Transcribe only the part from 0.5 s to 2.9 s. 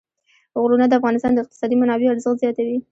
غرونه د افغانستان د اقتصادي منابعو ارزښت زیاتوي.